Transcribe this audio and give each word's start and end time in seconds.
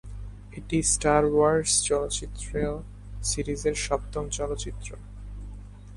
এটি 0.57 0.77
Star 0.83 1.23
Wars 1.33 1.71
চলচ্চিত্র 1.87 2.51
সিরিজের 3.23 3.75
সপ্তম 3.87 4.23
চলচ্চিত্র। 4.37 4.89